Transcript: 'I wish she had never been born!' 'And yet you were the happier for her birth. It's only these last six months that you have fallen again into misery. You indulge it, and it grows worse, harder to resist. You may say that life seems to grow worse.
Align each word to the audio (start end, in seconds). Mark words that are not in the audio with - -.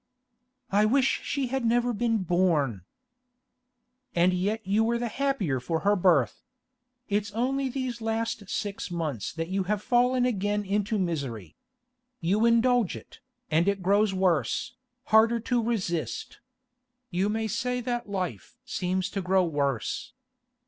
'I 0.71 0.85
wish 0.85 1.21
she 1.21 1.45
had 1.53 1.63
never 1.63 1.93
been 1.93 2.23
born!' 2.23 2.81
'And 4.15 4.33
yet 4.33 4.65
you 4.65 4.83
were 4.83 4.97
the 4.97 5.07
happier 5.09 5.59
for 5.59 5.81
her 5.81 5.95
birth. 5.95 6.41
It's 7.07 7.29
only 7.33 7.69
these 7.69 8.01
last 8.01 8.49
six 8.49 8.89
months 8.89 9.31
that 9.31 9.49
you 9.49 9.65
have 9.65 9.83
fallen 9.83 10.25
again 10.25 10.65
into 10.65 10.97
misery. 10.97 11.55
You 12.19 12.47
indulge 12.47 12.95
it, 12.95 13.19
and 13.51 13.67
it 13.67 13.83
grows 13.83 14.11
worse, 14.11 14.73
harder 15.13 15.39
to 15.41 15.61
resist. 15.61 16.39
You 17.11 17.29
may 17.29 17.47
say 17.47 17.79
that 17.81 18.09
life 18.09 18.57
seems 18.65 19.07
to 19.11 19.21
grow 19.21 19.45
worse. 19.45 20.13